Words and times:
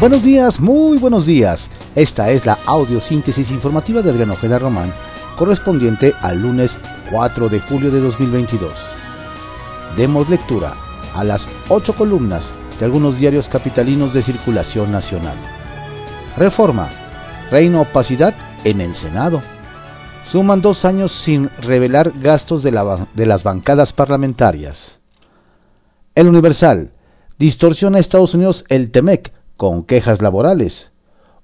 Buenos 0.00 0.24
días, 0.24 0.58
muy 0.58 0.98
buenos 0.98 1.24
días. 1.24 1.68
Esta 1.94 2.28
es 2.30 2.44
la 2.44 2.58
audiosíntesis 2.66 3.50
informativa 3.52 4.02
de 4.02 4.10
Adriano 4.10 4.32
Ojeda 4.32 4.58
Román, 4.58 4.92
correspondiente 5.36 6.12
al 6.20 6.42
lunes 6.42 6.76
4 7.12 7.48
de 7.48 7.60
julio 7.60 7.92
de 7.92 8.00
2022. 8.00 8.72
Demos 9.96 10.28
lectura 10.28 10.74
a 11.14 11.22
las 11.22 11.46
ocho 11.68 11.94
columnas 11.94 12.42
de 12.78 12.84
algunos 12.84 13.18
diarios 13.18 13.46
capitalinos 13.46 14.12
de 14.12 14.22
circulación 14.22 14.90
nacional. 14.90 15.36
Reforma. 16.36 16.88
Reino 17.52 17.82
opacidad 17.82 18.34
en 18.64 18.80
el 18.80 18.96
Senado. 18.96 19.40
Suman 20.30 20.60
dos 20.60 20.84
años 20.84 21.12
sin 21.24 21.50
revelar 21.60 22.12
gastos 22.20 22.64
de, 22.64 22.72
de 23.14 23.26
las 23.26 23.44
bancadas 23.44 23.92
parlamentarias. 23.92 24.98
El 26.16 26.26
Universal. 26.26 26.90
Distorsiona 27.38 27.98
a 27.98 28.00
Estados 28.00 28.34
Unidos 28.34 28.64
el 28.68 28.90
TEMEC 28.90 29.32
con 29.56 29.84
quejas 29.84 30.20
laborales. 30.20 30.90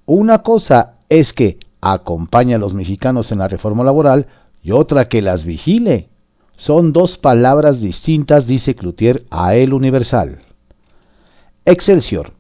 Una 0.07 0.43
cosa 0.43 0.95
es 1.09 1.33
que 1.33 1.59
acompaña 1.81 2.57
a 2.57 2.59
los 2.59 2.75
mexicanos 2.75 3.33
en 3.33 3.39
la 3.39 3.49
reforma 3.49 3.85
laboral 3.85 4.27
y 4.63 4.73
otra 4.73 5.09
que 5.09 5.23
las 5.23 5.45
vigile. 5.45 6.09
Son 6.57 6.93
dos 6.93 7.17
palabras 7.17 7.81
distintas, 7.81 8.47
dice 8.47 8.75
Cloutier 8.75 9.25
a 9.31 9.55
El 9.55 9.73
Universal. 9.73 10.41
Excelsior. 11.65 12.33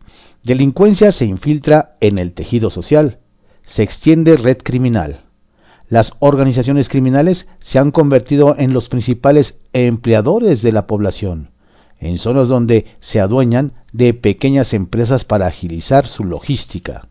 Delincuencia 0.42 1.12
se 1.12 1.24
infiltra 1.24 1.96
en 2.00 2.18
el 2.18 2.32
tejido 2.32 2.70
social. 2.70 3.18
Se 3.62 3.82
extiende 3.82 4.36
red 4.36 4.58
criminal. 4.58 5.20
Las 5.88 6.12
organizaciones 6.20 6.88
criminales 6.88 7.46
se 7.60 7.78
han 7.78 7.90
convertido 7.90 8.54
en 8.58 8.72
los 8.72 8.88
principales 8.88 9.56
empleadores 9.72 10.62
de 10.62 10.72
la 10.72 10.86
población, 10.86 11.50
en 12.00 12.18
zonas 12.18 12.48
donde 12.48 12.86
se 12.98 13.20
adueñan 13.20 13.72
de 13.92 14.14
pequeñas 14.14 14.72
empresas 14.74 15.24
para 15.24 15.46
agilizar 15.46 16.06
su 16.06 16.24
logística. 16.24 17.06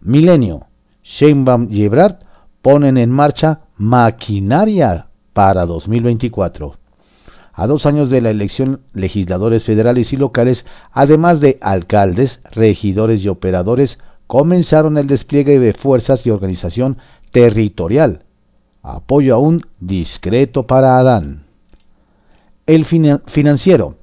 Milenio. 0.00 0.66
Sheinbaum 1.02 1.68
y 1.70 1.84
Ebrard 1.84 2.16
ponen 2.62 2.96
en 2.96 3.10
marcha 3.10 3.60
maquinaria 3.76 5.06
para 5.32 5.66
2024. 5.66 6.76
A 7.52 7.66
dos 7.66 7.86
años 7.86 8.10
de 8.10 8.20
la 8.20 8.30
elección, 8.30 8.80
legisladores 8.92 9.64
federales 9.64 10.12
y 10.12 10.16
locales, 10.16 10.66
además 10.92 11.40
de 11.40 11.58
alcaldes, 11.60 12.40
regidores 12.50 13.24
y 13.24 13.28
operadores, 13.28 13.98
comenzaron 14.26 14.98
el 14.98 15.06
despliegue 15.06 15.58
de 15.58 15.72
fuerzas 15.72 16.26
y 16.26 16.30
organización 16.30 16.98
territorial. 17.30 18.24
Apoyo 18.82 19.34
aún 19.34 19.62
discreto 19.80 20.66
para 20.66 20.98
Adán. 20.98 21.45
El 22.66 22.84
financiero 22.84 23.94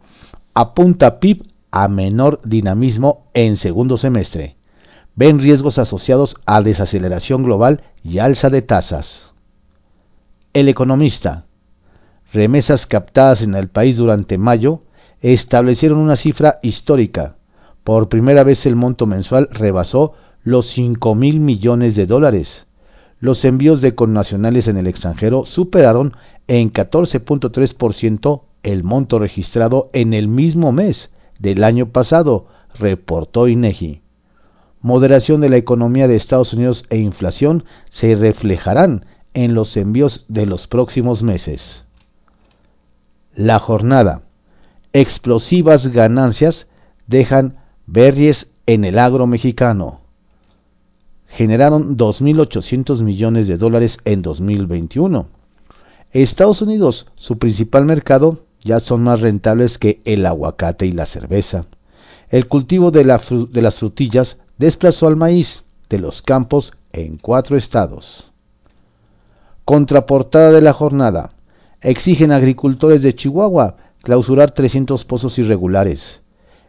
apunta 0.54 1.20
PIB 1.20 1.48
a 1.70 1.90
menor 1.90 2.40
dinamismo 2.46 3.28
en 3.34 3.58
segundo 3.58 3.98
semestre. 3.98 4.56
Ven 5.16 5.40
riesgos 5.40 5.80
asociados 5.80 6.38
a 6.46 6.62
desaceleración 6.62 7.44
global 7.44 7.82
y 8.04 8.20
alza 8.20 8.50
de 8.50 8.62
tasas. 8.62 9.34
El 10.54 10.70
economista 10.70 11.46
remesas 12.32 12.88
captadas 12.88 13.42
en 13.42 13.54
el 13.54 13.68
país 13.68 13.98
durante 13.98 14.38
mayo 14.38 14.84
establecieron 15.20 16.00
una 16.00 16.16
cifra 16.16 16.60
histórica. 16.64 17.36
Por 17.84 18.08
primera 18.08 18.46
vez 18.46 18.66
el 18.66 18.78
monto 18.78 19.06
mensual 19.06 19.50
rebasó 19.52 20.14
los 20.42 20.68
5 20.68 21.16
mil 21.16 21.42
millones 21.42 21.98
de 21.98 22.06
dólares. 22.06 22.66
Los 23.20 23.44
envíos 23.44 23.82
de 23.82 23.94
connacionales 23.94 24.70
en 24.70 24.78
el 24.78 24.88
extranjero 24.88 25.46
superaron 25.46 26.16
en 26.48 26.72
14.3% 26.72 28.42
el 28.64 28.84
monto 28.84 29.20
registrado 29.20 29.90
en 29.94 30.14
el 30.14 30.28
mismo 30.28 30.72
mes 30.72 31.12
del 31.40 31.64
año 31.64 31.90
pasado, 31.90 32.48
reportó 32.74 33.48
INEGI. 33.48 34.02
Moderación 34.82 35.42
de 35.42 35.50
la 35.50 35.58
economía 35.58 36.08
de 36.08 36.16
Estados 36.16 36.54
Unidos 36.54 36.84
e 36.90 36.98
inflación 36.98 37.66
se 37.90 38.16
reflejarán 38.16 39.06
en 39.34 39.54
los 39.54 39.78
envíos 39.78 40.26
de 40.28 40.46
los 40.46 40.68
próximos 40.68 41.24
meses. 41.24 41.86
La 43.36 43.60
jornada. 43.60 44.24
Explosivas 44.92 45.88
ganancias 45.88 46.68
dejan 47.08 47.58
berries 47.86 48.50
en 48.68 48.86
el 48.86 49.00
agro 49.00 49.26
mexicano. 49.26 50.02
Generaron 51.28 51.98
2.800 51.98 53.02
millones 53.02 53.48
de 53.48 53.58
dólares 53.58 53.98
en 54.06 54.22
2021. 54.22 55.28
Estados 56.12 56.62
Unidos, 56.62 57.08
su 57.16 57.40
principal 57.40 57.86
mercado, 57.86 58.46
ya 58.64 58.80
son 58.80 59.04
más 59.04 59.22
rentables 59.22 59.78
que 59.78 60.02
el 60.06 60.26
aguacate 60.26 60.86
y 60.86 60.92
la 60.92 61.06
cerveza. 61.06 61.66
El 62.30 62.48
cultivo 62.48 62.92
de, 62.92 63.04
las 63.04 63.76
frutillas 63.76 64.38
desplazó 64.58 65.08
al 65.08 65.16
maíz 65.16 65.64
de 65.90 66.00
los 66.00 66.22
campos 66.22 66.74
en 66.92 67.18
cuatro 67.18 67.58
estados. 67.58 68.32
Contraportada 69.66 70.52
de 70.52 70.62
la 70.62 70.74
jornada 70.74 71.32
exigen 71.82 72.32
agricultores 72.32 73.02
de 73.02 73.14
Chihuahua 73.14 73.76
clausurar 74.02 74.52
300 74.52 75.06
pozos 75.06 75.38
irregulares. 75.38 76.22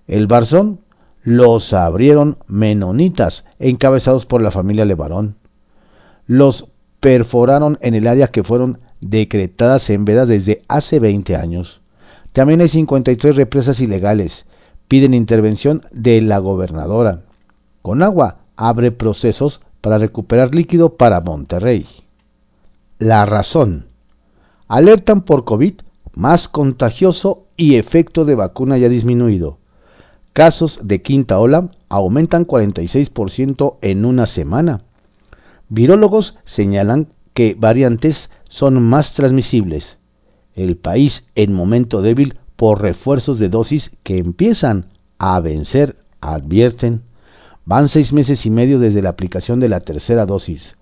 El 0.07 0.27
Barzón 0.27 0.81
los 1.23 1.73
abrieron 1.73 2.39
menonitas 2.47 3.45
encabezados 3.59 4.27
por 4.27 4.43
la 4.43 4.51
familia 4.51 4.85
Levarón. 4.85 5.37
Los 6.27 6.67
perforaron 7.01 7.79
en 7.81 7.95
el 7.95 8.07
área 8.07 8.29
que 8.29 8.45
fueron 8.45 8.81
decretadas 9.01 9.91
en 9.91 10.05
veda 10.05 10.27
desde 10.27 10.63
hace 10.69 10.99
20 10.99 11.37
años. 11.37 11.81
También 12.35 12.61
hay 12.61 12.69
53 12.69 13.37
represas 13.37 13.81
ilegales. 13.81 14.45
Piden 14.89 15.15
intervención 15.15 15.83
de 15.93 16.21
la 16.21 16.39
gobernadora. 16.39 17.21
Con 17.81 18.03
agua 18.03 18.39
abre 18.57 18.91
procesos 18.91 19.61
para 19.81 19.99
recuperar 19.99 20.53
líquido 20.53 20.97
para 20.97 21.21
Monterrey. 21.21 21.87
La 22.99 23.25
razón 23.25 23.87
alertan 24.67 25.23
por 25.23 25.45
COVID 25.45 25.75
más 26.13 26.49
contagioso 26.49 27.45
y 27.57 27.77
efecto 27.77 28.25
de 28.25 28.35
vacuna 28.35 28.79
ya 28.79 28.89
disminuido. 28.89 29.59
Casos 30.33 30.81
de 30.83 31.03
quinta 31.03 31.39
ola 31.39 31.71
aumentan 31.89 32.49
46% 32.49 33.77
en 33.81 34.05
una 34.05 34.27
semana. 34.27 34.83
Virólogos 35.69 36.37
señalan 36.43 37.11
que 37.33 37.55
variantes 37.57 38.29
son 38.49 38.83
más 38.83 39.13
transmisibles. 39.13 39.99
El 40.55 40.77
país 40.77 41.25
en 41.35 41.53
momento 41.53 42.03
débil 42.03 42.39
por 42.57 42.81
refuerzos 42.81 43.39
de 43.39 43.49
dosis 43.49 43.91
que 44.03 44.19
empiezan 44.19 44.87
a 45.19 45.41
vencer, 45.41 45.97
advierten. 46.21 47.03
Van 47.65 47.89
seis 47.89 48.13
meses 48.13 48.47
y 48.47 48.51
medio 48.51 48.79
desde 48.79 49.03
la 49.03 49.11
aplicación 49.11 49.59
de 49.59 49.69
la 49.69 49.81
tercera 49.81 50.27
dosis. 50.27 50.77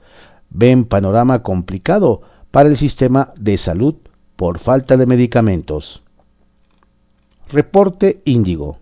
Ven 0.51 0.85
panorama 0.85 1.43
complicado 1.43 2.23
para 2.51 2.69
el 2.69 2.77
sistema 2.77 3.33
de 3.39 3.57
salud 3.57 3.95
por 4.37 4.59
falta 4.59 4.97
de 4.97 5.07
medicamentos. 5.07 6.03
Reporte 7.49 8.21
Índigo. 8.25 8.79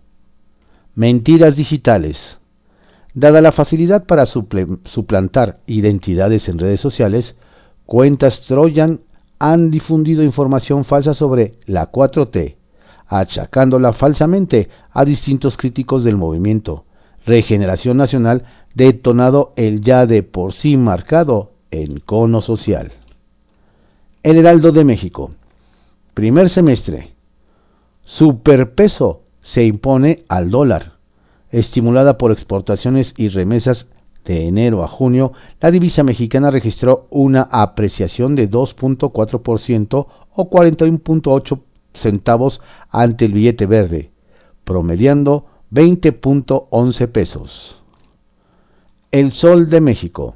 Mentiras 0.95 1.55
digitales. 1.55 2.37
Dada 3.13 3.41
la 3.41 3.51
facilidad 3.51 4.05
para 4.05 4.25
suplantar 4.25 5.59
identidades 5.67 6.47
en 6.47 6.59
redes 6.59 6.79
sociales, 6.79 7.35
cuentas 7.85 8.41
Trojan 8.41 9.01
han 9.41 9.71
difundido 9.71 10.21
información 10.21 10.85
falsa 10.85 11.15
sobre 11.15 11.55
la 11.65 11.91
4T, 11.91 12.57
achacándola 13.07 13.91
falsamente 13.91 14.69
a 14.91 15.03
distintos 15.03 15.57
críticos 15.57 16.03
del 16.03 16.15
movimiento. 16.15 16.85
Regeneración 17.25 17.97
Nacional 17.97 18.43
detonado 18.75 19.53
el 19.55 19.81
ya 19.81 20.05
de 20.05 20.21
por 20.21 20.53
sí 20.53 20.77
marcado 20.77 21.53
encono 21.71 22.43
social. 22.43 22.91
El 24.21 24.37
Heraldo 24.37 24.71
de 24.71 24.85
México. 24.85 25.31
Primer 26.13 26.47
semestre. 26.47 27.09
Superpeso 28.03 29.23
se 29.39 29.63
impone 29.63 30.23
al 30.27 30.51
dólar. 30.51 30.99
Estimulada 31.49 32.19
por 32.19 32.31
exportaciones 32.31 33.15
y 33.17 33.29
remesas 33.29 33.87
de 34.25 34.47
enero 34.47 34.83
a 34.83 34.87
junio, 34.87 35.33
la 35.59 35.71
divisa 35.71 36.03
mexicana 36.03 36.51
registró 36.51 37.07
una 37.09 37.41
apreciación 37.41 38.35
de 38.35 38.49
2.4% 38.49 40.07
o 40.33 40.49
41.8 40.49 41.59
centavos 41.93 42.61
ante 42.89 43.25
el 43.25 43.33
billete 43.33 43.65
verde, 43.65 44.11
promediando 44.63 45.45
20.11 45.71 47.07
pesos. 47.07 47.81
El 49.11 49.31
Sol 49.31 49.69
de 49.69 49.81
México. 49.81 50.35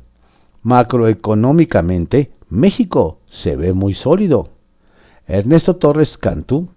Macroeconómicamente, 0.63 2.31
México 2.49 3.19
se 3.29 3.55
ve 3.55 3.73
muy 3.73 3.93
sólido. 3.93 4.49
Ernesto 5.27 5.75
Torres 5.75 6.17
Cantú, 6.17 6.69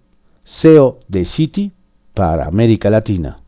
CEO 0.43 0.99
de 1.07 1.25
Citi 1.25 1.71
para 2.13 2.45
América 2.45 2.89
Latina. 2.89 3.41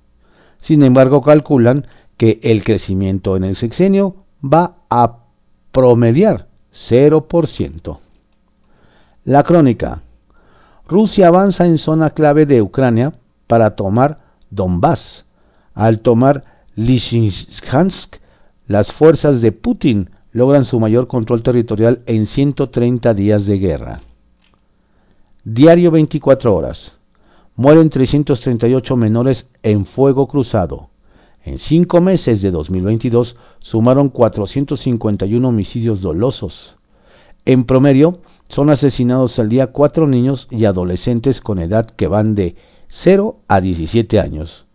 Sin 0.61 0.83
embargo, 0.83 1.21
calculan 1.21 1.87
que 2.21 2.39
el 2.43 2.63
crecimiento 2.63 3.35
en 3.35 3.43
el 3.43 3.55
sexenio 3.55 4.13
va 4.45 4.75
a 4.91 5.21
promediar 5.71 6.49
0%. 6.71 7.97
La 9.25 9.41
crónica. 9.41 10.03
Rusia 10.87 11.29
avanza 11.29 11.65
en 11.65 11.79
zona 11.79 12.11
clave 12.11 12.45
de 12.45 12.61
Ucrania 12.61 13.13
para 13.47 13.75
tomar 13.75 14.19
Donbass, 14.51 15.25
al 15.73 16.01
tomar 16.01 16.43
Lysychansk, 16.75 18.17
las 18.67 18.91
fuerzas 18.91 19.41
de 19.41 19.51
Putin 19.51 20.11
logran 20.31 20.65
su 20.65 20.79
mayor 20.79 21.07
control 21.07 21.41
territorial 21.41 22.03
en 22.05 22.27
130 22.27 23.15
días 23.15 23.47
de 23.47 23.57
guerra. 23.57 24.01
Diario 25.43 25.89
24 25.89 26.55
horas. 26.55 26.91
Mueren 27.55 27.89
338 27.89 28.95
menores 28.95 29.47
en 29.63 29.87
fuego 29.87 30.27
cruzado. 30.27 30.90
En 31.43 31.57
cinco 31.57 32.01
meses 32.01 32.41
de 32.41 32.51
2022 32.51 33.35
sumaron 33.59 34.09
451 34.09 35.47
homicidios 35.47 36.01
dolosos. 36.01 36.75
En 37.45 37.63
promedio, 37.63 38.19
son 38.47 38.69
asesinados 38.69 39.39
al 39.39 39.49
día 39.49 39.67
cuatro 39.67 40.07
niños 40.07 40.47
y 40.51 40.65
adolescentes 40.65 41.41
con 41.41 41.57
edad 41.59 41.89
que 41.89 42.07
van 42.07 42.35
de 42.35 42.55
0 42.89 43.39
a 43.47 43.61
17 43.61 44.19
años. 44.19 44.65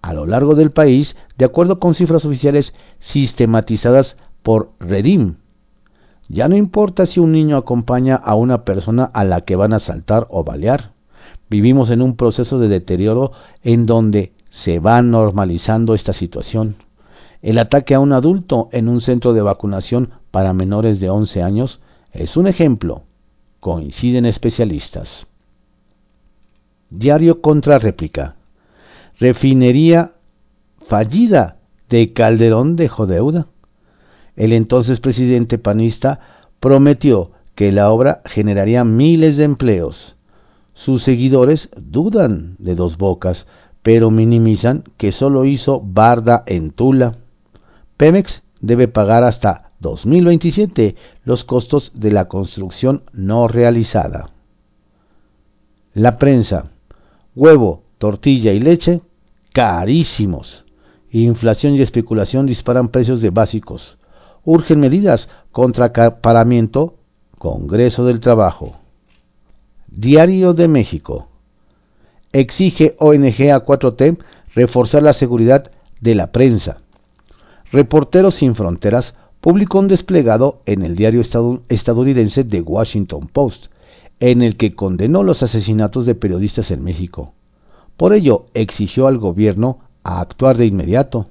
A 0.00 0.14
lo 0.14 0.24
largo 0.24 0.54
del 0.54 0.70
país, 0.70 1.16
de 1.36 1.44
acuerdo 1.44 1.78
con 1.78 1.94
cifras 1.94 2.24
oficiales 2.24 2.74
sistematizadas 3.00 4.16
por 4.42 4.70
Redim. 4.78 5.36
Ya 6.28 6.48
no 6.48 6.56
importa 6.56 7.06
si 7.06 7.20
un 7.20 7.32
niño 7.32 7.56
acompaña 7.56 8.14
a 8.14 8.34
una 8.34 8.64
persona 8.64 9.04
a 9.04 9.24
la 9.24 9.42
que 9.42 9.56
van 9.56 9.72
a 9.72 9.76
asaltar 9.76 10.26
o 10.30 10.44
balear. 10.44 10.92
Vivimos 11.50 11.90
en 11.90 12.00
un 12.00 12.16
proceso 12.16 12.58
de 12.58 12.68
deterioro 12.68 13.32
en 13.62 13.84
donde 13.84 14.32
se 14.54 14.78
va 14.78 15.02
normalizando 15.02 15.96
esta 15.96 16.12
situación. 16.12 16.76
El 17.42 17.58
ataque 17.58 17.96
a 17.96 17.98
un 17.98 18.12
adulto 18.12 18.68
en 18.70 18.88
un 18.88 19.00
centro 19.00 19.32
de 19.32 19.42
vacunación 19.42 20.10
para 20.30 20.52
menores 20.52 21.00
de 21.00 21.10
11 21.10 21.42
años 21.42 21.80
es 22.12 22.36
un 22.36 22.46
ejemplo, 22.46 23.02
coinciden 23.58 24.26
especialistas. 24.26 25.26
Diario 26.88 27.40
contra 27.40 27.80
réplica. 27.80 28.36
Refinería 29.18 30.12
fallida 30.86 31.56
de 31.88 32.12
Calderón 32.12 32.76
dejó 32.76 33.06
deuda. 33.06 33.48
El 34.36 34.52
entonces 34.52 35.00
presidente 35.00 35.58
panista 35.58 36.20
prometió 36.60 37.32
que 37.56 37.72
la 37.72 37.90
obra 37.90 38.22
generaría 38.24 38.84
miles 38.84 39.36
de 39.36 39.44
empleos. 39.44 40.14
Sus 40.74 41.02
seguidores 41.02 41.70
dudan 41.76 42.54
de 42.58 42.76
dos 42.76 42.98
bocas, 42.98 43.48
pero 43.84 44.10
minimizan 44.10 44.82
que 44.96 45.12
solo 45.12 45.44
hizo 45.44 45.80
barda 45.80 46.42
en 46.46 46.72
Tula. 46.72 47.18
Pemex 47.96 48.42
debe 48.60 48.88
pagar 48.88 49.22
hasta 49.22 49.70
2027 49.78 50.96
los 51.22 51.44
costos 51.44 51.92
de 51.94 52.10
la 52.10 52.26
construcción 52.26 53.04
no 53.12 53.46
realizada. 53.46 54.30
La 55.92 56.18
prensa, 56.18 56.72
huevo, 57.36 57.84
tortilla 57.98 58.50
y 58.50 58.58
leche, 58.58 59.02
carísimos. 59.52 60.64
Inflación 61.12 61.76
y 61.76 61.82
especulación 61.82 62.46
disparan 62.46 62.88
precios 62.88 63.22
de 63.22 63.30
básicos 63.30 63.96
urgen 64.44 64.80
medidas 64.80 65.28
contra 65.52 65.86
acaparamiento, 65.86 66.96
Congreso 67.38 68.04
del 68.04 68.20
Trabajo. 68.20 68.76
Diario 69.88 70.52
de 70.54 70.68
México. 70.68 71.28
Exige 72.34 72.96
ONG 72.98 73.52
a 73.52 73.64
4T 73.64 74.18
reforzar 74.56 75.04
la 75.04 75.12
seguridad 75.12 75.70
de 76.00 76.16
la 76.16 76.32
prensa. 76.32 76.78
Reporteros 77.70 78.34
sin 78.34 78.56
Fronteras 78.56 79.14
publicó 79.40 79.78
un 79.78 79.86
desplegado 79.86 80.60
en 80.66 80.82
el 80.82 80.96
diario 80.96 81.22
estadounidense 81.68 82.42
The 82.42 82.60
Washington 82.60 83.28
Post, 83.28 83.66
en 84.18 84.42
el 84.42 84.56
que 84.56 84.74
condenó 84.74 85.22
los 85.22 85.44
asesinatos 85.44 86.06
de 86.06 86.16
periodistas 86.16 86.72
en 86.72 86.82
México. 86.82 87.34
Por 87.96 88.12
ello, 88.12 88.46
exigió 88.52 89.06
al 89.06 89.18
gobierno 89.18 89.78
a 90.02 90.20
actuar 90.20 90.56
de 90.56 90.66
inmediato. 90.66 91.28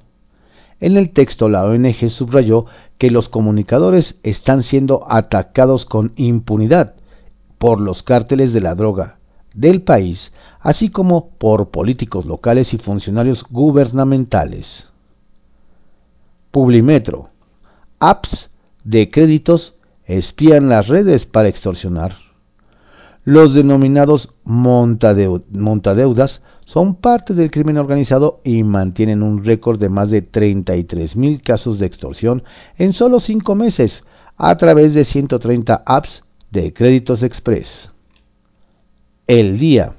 En 0.80 0.96
el 0.96 1.10
texto, 1.10 1.50
la 1.50 1.66
ONG 1.66 2.10
subrayó 2.12 2.66
que 2.98 3.12
los 3.12 3.28
comunicadores 3.28 4.18
están 4.24 4.64
siendo 4.64 5.06
atacados 5.10 5.84
con 5.84 6.14
impunidad 6.16 6.94
por 7.58 7.82
los 7.82 8.04
cárteles 8.04 8.54
de 8.54 8.62
la 8.62 8.74
droga 8.74 9.18
del 9.54 9.82
país, 9.82 10.32
así 10.60 10.90
como 10.90 11.30
por 11.30 11.70
políticos 11.70 12.26
locales 12.26 12.74
y 12.74 12.78
funcionarios 12.78 13.44
gubernamentales. 13.50 14.88
Publimetro. 16.52 17.30
Apps 18.00 18.50
de 18.84 19.10
créditos 19.10 19.76
espían 20.06 20.70
las 20.70 20.88
redes 20.88 21.26
para 21.26 21.48
extorsionar. 21.48 22.18
Los 23.26 23.54
denominados 23.54 24.34
montadeudas 24.44 26.42
son 26.66 26.96
parte 26.96 27.34
del 27.34 27.52
crimen 27.52 27.78
organizado 27.78 28.42
y 28.44 28.64
mantienen 28.64 29.24
un 29.24 29.46
récord 29.46 29.80
de 29.80 29.88
más 29.88 30.12
de 30.12 30.22
33 30.22 31.16
mil 31.16 31.42
casos 31.42 31.80
de 31.80 31.86
extorsión 31.86 32.44
en 32.78 32.92
solo 32.92 33.22
cinco 33.22 33.56
meses 33.56 34.04
a 34.36 34.58
través 34.58 34.94
de 34.94 35.06
130 35.06 35.84
apps 35.86 36.24
de 36.52 36.74
créditos 36.74 37.24
express. 37.24 37.93
El 39.28 39.58
día. 39.58 39.94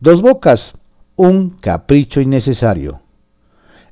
Dos 0.00 0.22
bocas. 0.22 0.72
Un 1.16 1.50
capricho 1.50 2.22
innecesario. 2.22 3.00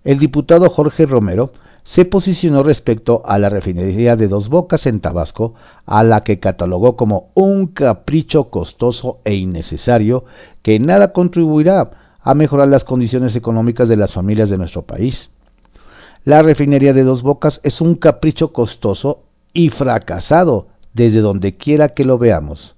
El 0.03 0.19
diputado 0.19 0.71
Jorge 0.71 1.05
Romero 1.05 1.53
se 1.85 2.07
posicionó 2.07 2.63
respecto 2.63 3.21
a 3.27 3.39
la 3.39 3.51
refinería 3.51 4.17
de 4.17 4.29
Dos 4.29 4.49
Bocas 4.49 4.87
en 4.87 5.01
Tabasco, 5.01 5.53
a 5.85 6.03
la 6.05 6.25
que 6.25 6.41
catalogó 6.41 6.97
como 6.97 7.33
un 7.35 7.67
capricho 7.67 8.45
costoso 8.49 9.19
e 9.25 9.35
innecesario 9.35 10.25
que 10.63 10.79
nada 10.79 11.13
contribuirá 11.13 12.17
a 12.23 12.33
mejorar 12.33 12.69
las 12.69 12.85
condiciones 12.85 13.37
económicas 13.37 13.91
de 13.91 13.99
las 13.99 14.13
familias 14.13 14.49
de 14.49 14.57
nuestro 14.57 14.87
país. 14.87 15.29
La 16.25 16.41
refinería 16.41 16.95
de 16.95 17.05
Dos 17.05 17.23
Bocas 17.23 17.61
es 17.63 17.83
un 17.83 17.97
capricho 17.97 18.55
costoso 18.55 19.25
y 19.53 19.69
fracasado 19.69 20.69
desde 20.95 21.21
donde 21.21 21.59
quiera 21.59 21.91
que 21.91 22.07
lo 22.07 22.17
veamos. 22.17 22.75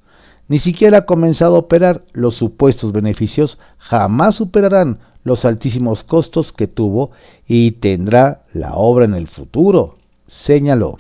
Ni 0.47 0.59
siquiera 0.59 0.99
ha 0.99 1.07
comenzado 1.07 1.57
a 1.57 1.61
operar, 1.61 2.03
los 2.13 2.35
supuestos 2.35 2.93
beneficios 2.93 3.59
jamás 3.79 4.35
superarán 4.35 4.99
los 5.23 5.47
altísimos 5.47 6.05
costos 6.05 6.53
que 6.53 6.67
tuvo 6.67 7.13
y 7.49 7.73
tendrá 7.73 8.43
la 8.53 8.75
obra 8.75 9.07
en 9.07 9.15
el 9.15 9.27
futuro, 9.29 9.97
señaló. 10.27 10.99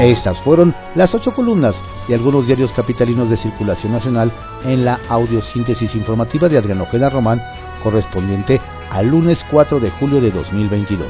Estas 0.00 0.38
fueron 0.38 0.74
las 0.94 1.14
ocho 1.14 1.34
columnas 1.34 1.76
y 2.08 2.12
algunos 2.12 2.46
diarios 2.46 2.70
capitalinos 2.72 3.30
de 3.30 3.36
circulación 3.36 3.92
nacional 3.92 4.30
en 4.64 4.84
la 4.84 5.00
audiosíntesis 5.08 5.94
informativa 5.96 6.48
de 6.48 6.58
Adriano 6.58 6.84
Ojeda 6.84 7.10
Román, 7.10 7.42
correspondiente 7.82 8.60
al 8.90 9.08
lunes 9.08 9.44
4 9.50 9.80
de 9.80 9.90
julio 9.90 10.20
de 10.20 10.30
2022. 10.30 11.08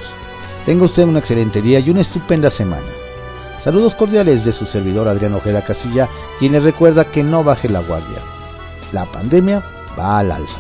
Tenga 0.65 0.85
usted 0.85 1.05
un 1.05 1.19
excelente 1.19 1.61
día 1.61 1.81
y 1.81 1.91
una 1.91 2.01
estupenda 2.01 2.49
semana. 2.49 2.87
Saludos 3.63 3.95
cordiales 3.95 4.45
de 4.45 4.53
su 4.53 4.67
servidor 4.67 5.07
Adriano 5.07 5.37
Ojeda 5.37 5.63
Casilla, 5.63 6.09
quien 6.41 6.53
le 6.53 6.61
recuerda 6.61 7.05
que 7.05 7.23
no 7.23 7.45
baje 7.45 7.69
la 7.69 7.81
guardia. 7.81 8.19
La 8.91 9.05
pandemia 9.05 9.63
va 9.97 10.19
al 10.19 10.33
alza. 10.33 10.59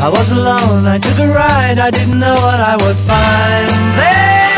I 0.00 0.08
was 0.08 0.30
alone, 0.30 0.86
I 0.86 0.98
took 0.98 1.18
a 1.18 1.26
ride, 1.26 1.78
I 1.78 1.90
didn't 1.90 2.20
know 2.20 2.32
what 2.32 2.60
I 2.60 2.76
would 2.76 2.96
find 2.96 3.68
there. 3.98 4.48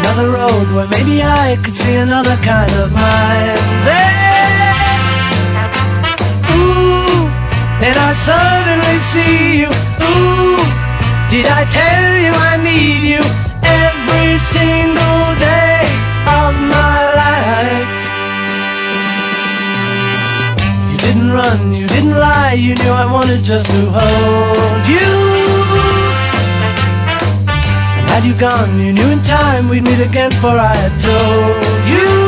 Another 0.00 0.30
road 0.30 0.74
where 0.74 0.88
maybe 0.88 1.22
I 1.22 1.56
could 1.64 1.76
see 1.76 1.94
another 1.94 2.36
kind 2.42 2.72
of 2.72 2.92
mind 2.92 3.86
there. 3.86 4.11
Just 23.52 23.66
to 23.66 23.84
hold 23.90 24.86
you. 24.88 25.12
And 27.98 28.08
had 28.08 28.24
you 28.24 28.32
gone, 28.32 28.80
you 28.80 28.94
knew 28.94 29.10
in 29.10 29.22
time 29.22 29.68
we'd 29.68 29.82
meet 29.82 30.00
again, 30.00 30.30
for 30.30 30.56
I 30.56 30.74
had 30.74 30.98
told 31.02 31.88
you. 31.92 32.21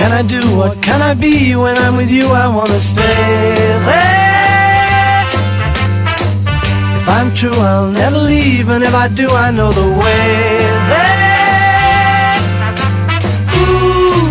can 0.00 0.12
I 0.12 0.22
do? 0.22 0.40
What 0.56 0.80
can 0.82 1.02
I 1.02 1.12
be? 1.12 1.54
When 1.54 1.76
I'm 1.76 1.94
with 1.94 2.10
you, 2.10 2.26
I 2.44 2.46
wanna 2.56 2.80
stay. 2.80 3.50
If 6.98 7.06
I'm 7.18 7.28
true, 7.34 7.58
I'll 7.70 7.92
never 8.02 8.20
leave, 8.32 8.66
and 8.74 8.82
if 8.82 8.94
I 8.94 9.08
do, 9.20 9.26
I 9.46 9.48
know 9.56 9.70
the 9.80 9.88
way. 10.02 10.30
Ooh, 13.60 14.24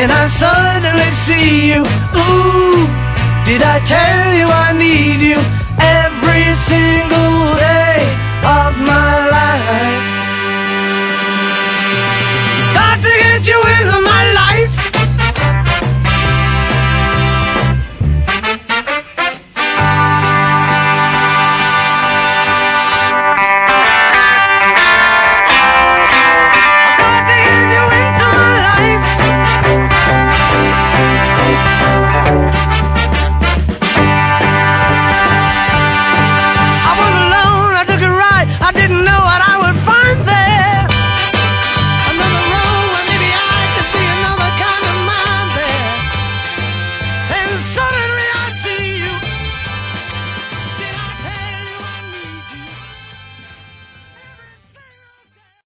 and 0.00 0.10
I 0.22 0.24
suddenly 0.42 1.10
see 1.26 1.50
you. 1.72 1.82
Ooh, 2.22 2.80
did 3.48 3.62
I 3.74 3.76
tell 3.94 4.26
you 4.38 4.46
I 4.66 4.68
need 4.84 5.20
you 5.30 5.40
every 6.00 6.46
single 6.70 7.38
day 7.66 7.98
of 8.58 8.72
my 8.92 9.12
life? 9.36 10.04
Got 12.78 12.96
to 13.06 13.12
get 13.24 13.42
you 13.50 13.60
in 13.76 13.86
my 14.12 14.19